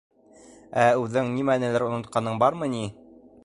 —Ә 0.85 0.85
үҙең 1.01 1.29
нимәнелер 1.35 1.87
онотҡаның 1.91 2.43
бармы 2.45 2.75
ни? 2.77 2.85